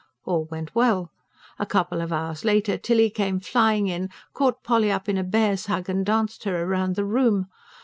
All 0.25 0.45
went 0.45 0.73
well. 0.73 1.11
A 1.59 1.65
couple 1.67 2.01
of 2.01 2.11
hours 2.11 2.43
later 2.43 2.75
Tilly 2.75 3.11
came 3.11 3.39
flying 3.39 3.85
in, 3.87 4.09
caught 4.33 4.63
Polly 4.63 4.91
up 4.91 5.07
in 5.07 5.15
a 5.19 5.23
bear's 5.23 5.67
hug, 5.67 5.89
and 5.89 6.03
danced 6.03 6.43
her 6.45 6.65
round 6.65 6.95
the 6.95 7.05
room. 7.05 7.45